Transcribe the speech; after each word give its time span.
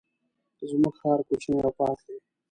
زمونږ 0.69 0.93
ښار 0.99 1.19
کوچنی 1.27 1.57
او 1.65 1.71
پاک 1.77 1.97
دی. 2.05 2.15